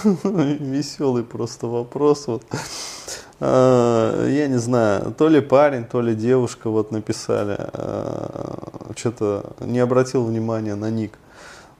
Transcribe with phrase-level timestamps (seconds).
[0.24, 2.26] Веселый просто вопрос.
[2.26, 2.42] Вот.
[3.40, 7.56] А, я не знаю, то ли парень, то ли девушка вот написали.
[7.58, 11.18] А, что-то не обратил внимания на ник.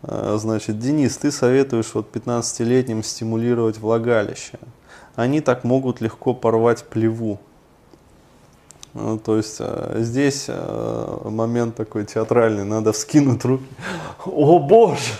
[0.02, 4.58] А, значит, Денис, ты советуешь вот 15-летним стимулировать влагалище.
[5.16, 7.38] Они так могут легко порвать плеву.
[8.92, 9.60] Ну, то есть
[9.94, 10.48] здесь
[11.24, 13.66] момент такой театральный, надо вскинуть руки.
[14.24, 15.12] О боже!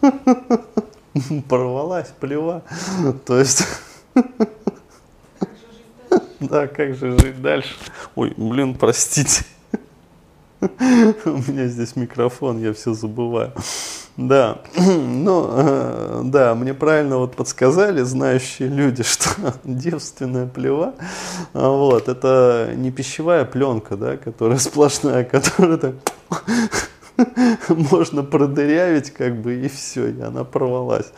[1.48, 2.62] Порвалась плева.
[3.26, 3.64] То есть...
[6.40, 7.74] Да, как же жить дальше?
[8.16, 9.44] Ой, блин, простите.
[10.60, 13.52] У меня здесь микрофон, я все забываю.
[14.16, 20.94] Да, ну, э, да, мне правильно вот подсказали знающие люди, что девственная плева,
[21.52, 25.94] вот, это не пищевая пленка, да, которая сплошная, которая так
[27.68, 31.12] можно продырявить, как бы, и все, и она порвалась.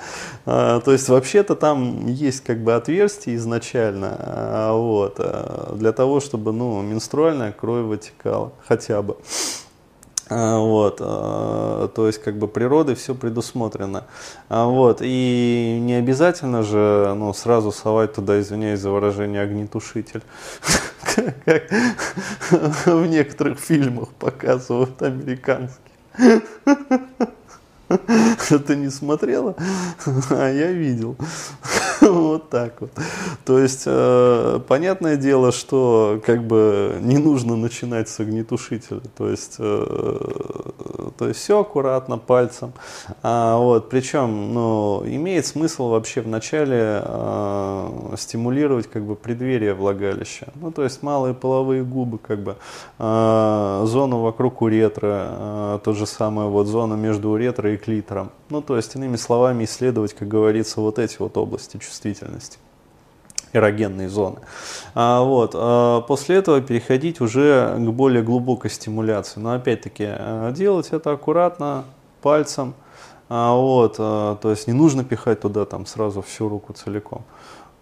[0.45, 6.21] А, то есть, вообще-то там есть, как бы, отверстие изначально, а, вот, а, для того,
[6.21, 9.17] чтобы, ну, менструальная кровь вытекала, хотя бы.
[10.29, 14.05] А, вот, а, то есть как бы природой все предусмотрено.
[14.49, 20.23] А, вот, и не обязательно же ну, сразу совать туда, извиняюсь за выражение, огнетушитель,
[21.45, 21.71] как
[22.87, 26.43] в некоторых фильмах показывают американские.
[27.89, 29.55] Ты не смотрела,
[30.31, 31.17] а я видел.
[32.01, 32.91] Вот так вот.
[33.45, 39.01] То есть, э, понятное дело, что как бы не нужно начинать с огнетушителя.
[39.17, 40.66] То есть, э,
[41.17, 42.73] то есть все аккуратно, пальцем.
[43.23, 50.49] А, вот, причем, ну, имеет смысл вообще вначале э, стимулировать как бы преддверие влагалища.
[50.55, 52.57] Ну, то есть малые половые губы, как бы,
[52.99, 58.31] э, зону вокруг уретра, э, то же самое, вот зона между уретрой и клитором.
[58.51, 62.59] Ну, то есть, иными словами, исследовать, как говорится, вот эти вот области чувствительности
[63.53, 64.39] эрогенные зоны.
[64.95, 69.41] А, вот, а после этого переходить уже к более глубокой стимуляции.
[69.41, 71.85] Но опять-таки э, делать это аккуратно,
[72.23, 72.75] пальцем.
[73.29, 77.25] А, вот, а, то есть не нужно пихать туда там сразу всю руку целиком.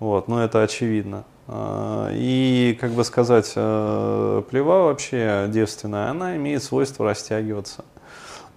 [0.01, 1.25] Вот, но это очевидно.
[1.47, 7.85] А, и, как бы сказать, э, плева вообще девственная, она имеет свойство растягиваться.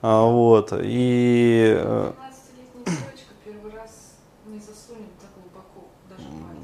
[0.01, 0.73] А, вот.
[0.73, 1.81] И...
[4.47, 6.13] Э,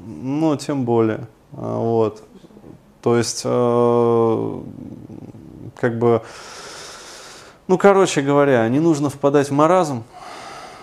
[0.06, 1.26] ну, тем более.
[1.52, 2.22] А, вот.
[3.02, 4.60] То есть, э,
[5.76, 6.22] как бы,
[7.68, 10.04] ну, короче говоря, не нужно впадать в маразм.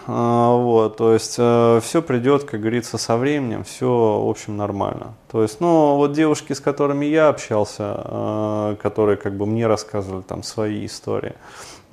[0.07, 5.13] А, вот, то есть э, все придет, как говорится, со временем, все, в общем, нормально.
[5.31, 10.41] То есть, ну, вот девушки, с которыми я общался, которые как бы мне рассказывали там
[10.41, 11.33] свои истории,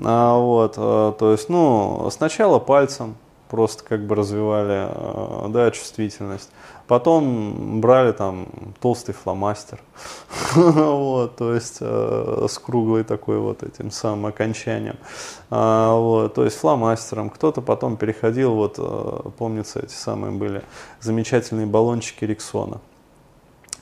[0.03, 3.17] а, вот, то есть, ну, сначала пальцем
[3.49, 6.51] просто как бы развивали, а, да, чувствительность.
[6.87, 8.47] Потом брали там
[8.81, 9.81] толстый фломастер,
[10.55, 14.97] вот, то есть э, с круглой такой вот этим самым окончанием,
[15.51, 17.29] а, вот, то есть фломастером.
[17.29, 20.63] Кто-то потом переходил, вот, э, помнится, эти самые были
[21.01, 22.81] замечательные баллончики Риксона.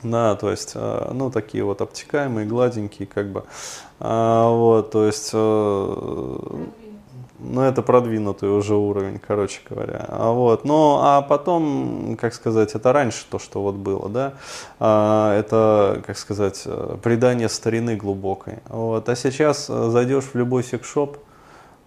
[0.02, 3.44] Да, то есть, э, ну, такие вот обтекаемые, гладенькие, как бы.
[3.98, 6.66] А, вот, то есть, э,
[7.46, 10.04] ну, это продвинутый уже уровень, короче говоря.
[10.08, 14.34] А вот, ну, а потом, как сказать, это раньше то, что вот было, да,
[14.78, 16.66] а, это, как сказать,
[17.02, 18.58] предание старины глубокой.
[18.68, 21.18] Вот, а сейчас зайдешь в любой секшоп,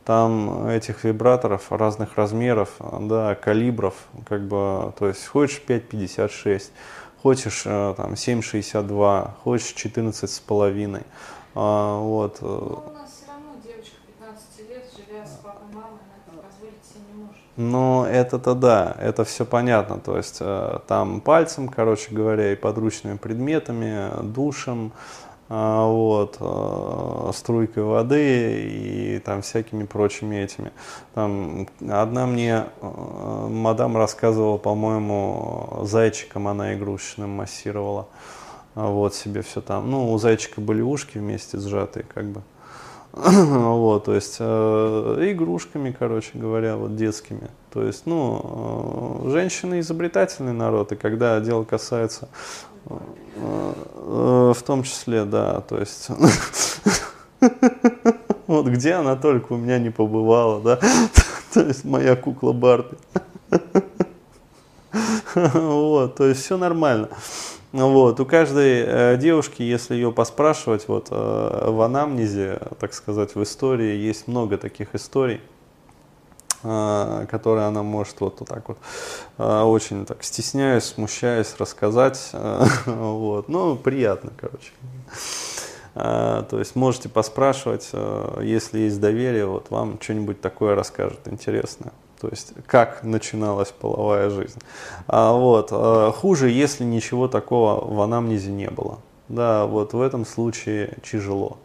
[0.10, 2.70] там этих вибраторов разных размеров,
[3.02, 3.94] да, калибров,
[4.28, 6.72] как бы, то есть хочешь 5,56,
[7.22, 11.04] хочешь э, там 7,62, хочешь 14 с половиной.
[11.54, 12.42] А, вот.
[12.42, 16.48] Но у нас все равно девочка 15 лет, живя с папой и мамой, она это
[16.48, 17.14] позволить себе
[17.60, 17.72] может.
[17.72, 20.00] Ну, это-то да, это все понятно.
[20.00, 24.92] То есть э, там пальцем, короче говоря, и подручными предметами, душем,
[25.52, 30.72] а, вот, а, струйкой воды и там всякими прочими этими.
[31.16, 38.08] Там одна мне мадам рассказывала, по-моему, зайчиком она игрушечным массировала.
[38.76, 39.90] Вот себе все там.
[39.90, 42.42] Ну, у зайчика были ушки вместе сжатые, как бы.
[43.14, 47.50] Вот, то есть э, игрушками, короче говоря, вот детскими.
[47.72, 52.30] То есть, ну, э, женщины изобретательный народ, и когда дело касается
[53.36, 56.10] Э, в том числе, да, то есть...
[58.48, 60.80] Вот где она только у меня не побывала, да?
[61.54, 62.98] То есть моя кукла Барби.
[65.36, 67.10] Вот, то есть все нормально.
[67.72, 73.44] Вот, у каждой э, девушки, если ее поспрашивать, вот э, в анамнезе, так сказать, в
[73.44, 75.40] истории есть много таких историй.
[76.62, 78.78] а, которые она может вот, вот так вот
[79.38, 82.32] а, очень так стесняясь, смущаясь рассказать.
[82.86, 83.50] Вот.
[83.50, 84.72] Ну, приятно, короче.
[85.94, 87.92] То есть можете поспрашивать,
[88.42, 91.92] если есть доверие, вот вам что-нибудь такое расскажет интересное.
[92.20, 94.60] То есть как начиналась половая жизнь.
[95.08, 95.72] А вот
[96.16, 99.00] хуже, если ничего такого в анамнезе не было.
[99.30, 101.58] Да, вот в этом случае тяжело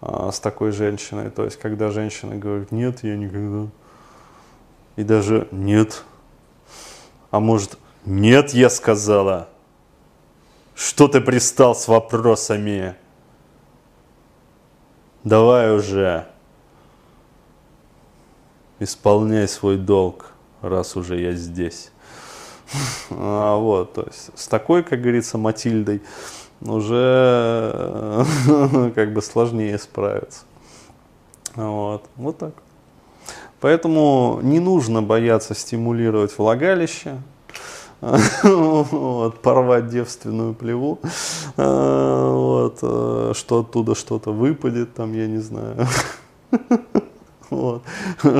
[0.00, 1.30] а, с такой женщиной.
[1.30, 3.68] То есть когда женщина говорит, нет, я никогда
[4.98, 6.02] и даже нет.
[7.30, 9.48] А может, нет, я сказала.
[10.74, 12.96] Что ты пристал с вопросами?
[15.22, 16.26] Давай уже.
[18.80, 20.32] Исполняй свой долг,
[20.62, 21.90] раз уже я здесь.
[23.10, 26.02] А вот, то есть с такой, как говорится, Матильдой
[26.60, 28.24] уже
[28.94, 30.40] как бы сложнее справиться.
[31.54, 32.52] Вот, вот так.
[33.60, 37.16] Поэтому не нужно бояться стимулировать влагалище,
[38.42, 41.00] вот, порвать девственную плеву,
[41.56, 45.88] вот, э, что оттуда что-то выпадет, там, я не знаю,
[47.50, 47.82] вот,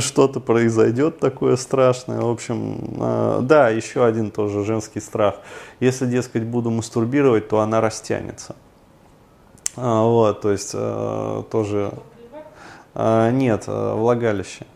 [0.01, 2.21] что-то произойдет такое страшное.
[2.21, 5.37] В общем, э, да, еще один тоже женский страх.
[5.81, 8.57] Если, дескать, буду мастурбировать, то она растянется.
[9.77, 11.93] А, вот, то есть э, тоже...
[12.95, 14.67] Нет, влагалище.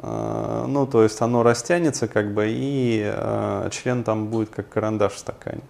[0.00, 5.14] А, ну, то есть оно растянется как бы, и э, член там будет как карандаш
[5.14, 5.62] в стакане.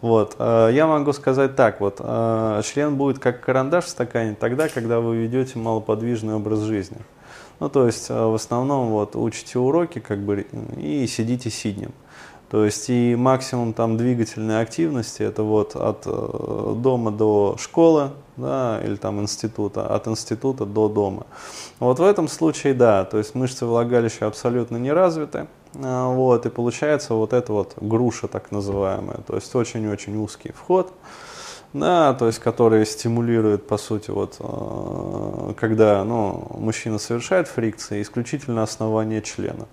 [0.00, 0.36] Вот.
[0.38, 5.00] Э, я могу сказать так, вот, э, член будет как карандаш в стакане тогда, когда
[5.00, 6.98] вы ведете малоподвижный образ жизни.
[7.60, 10.46] Ну, то есть э, в основном вот учите уроки как бы
[10.76, 11.92] и сидите сиднем.
[12.54, 18.80] То есть и максимум там двигательной активности это вот от э, дома до школы, да,
[18.84, 21.26] или там института, от института до дома.
[21.80, 25.48] Вот в этом случае, да, то есть мышцы влагалища абсолютно не развиты,
[25.82, 30.92] а, вот, и получается вот эта вот груша так называемая, то есть очень-очень узкий вход,
[31.72, 38.62] да, то есть который стимулирует, по сути, вот, э, когда, ну, мужчина совершает фрикции, исключительно
[38.62, 39.66] основание члена.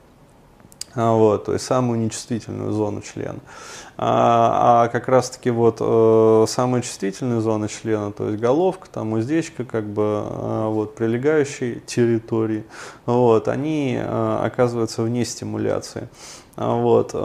[0.94, 3.40] А, вот, то есть самую нечувствительную зону члена.
[4.04, 9.64] А, а как раз-таки вот э, самые чувствительные зоны члена, то есть головка, там уздечка,
[9.64, 12.64] как бы э, вот прилегающие территории,
[13.06, 16.10] вот, они э, оказываются вне стимуляции.
[16.58, 17.18] А, вот, э,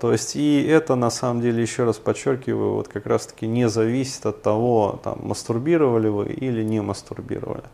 [0.00, 3.68] то есть и это на самом деле, еще раз подчеркиваю, вот как раз таки не
[3.68, 7.64] зависит от того, там, мастурбировали вы или не мастурбировали.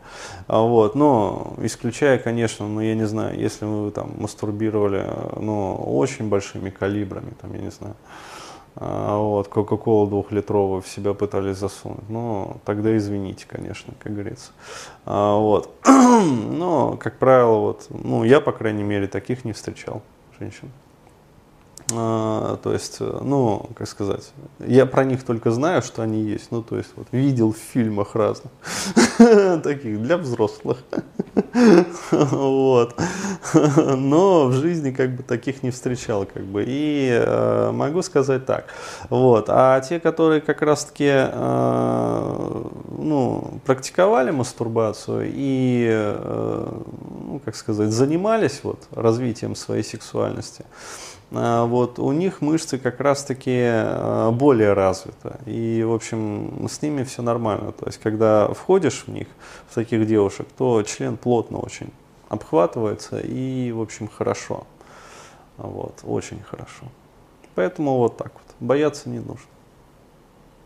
[0.47, 6.69] Вот, но исключая, конечно, ну я не знаю, если вы там мастурбировали, ну, очень большими
[6.69, 7.95] калибрами, там, я не знаю,
[8.77, 12.09] а, вот, Кока-Колу двухлитровую в себя пытались засунуть.
[12.09, 14.51] Ну, тогда извините, конечно, как говорится.
[15.05, 15.73] А, вот.
[15.85, 20.01] Но, как правило, вот, ну, я, по крайней мере, таких не встречал
[20.39, 20.69] женщин.
[21.93, 26.51] А, то есть, э, ну, как сказать, я про них только знаю, что они есть.
[26.51, 28.51] Ну, то есть, вот, видел в фильмах разных,
[29.63, 30.79] таких для взрослых.
[32.11, 32.95] вот.
[33.53, 36.63] Но в жизни как бы таких не встречал, как бы.
[36.65, 38.65] И э, могу сказать так.
[39.09, 39.45] Вот.
[39.49, 42.63] А те, которые как раз-таки, э,
[42.97, 46.81] ну, практиковали мастурбацию и, э,
[47.27, 50.65] ну, как сказать, занимались вот развитием своей сексуальности,
[51.31, 55.33] вот, у них мышцы как раз-таки а, более развиты.
[55.45, 57.71] И, в общем, с ними все нормально.
[57.71, 59.27] То есть, когда входишь в них,
[59.69, 61.91] в таких девушек, то член плотно очень
[62.29, 64.65] обхватывается и, в общем, хорошо.
[65.57, 66.85] Вот, очень хорошо.
[67.55, 68.55] Поэтому вот так вот.
[68.59, 69.54] Бояться не нужно.